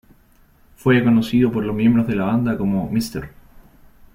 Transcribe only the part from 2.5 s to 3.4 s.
como "Mr.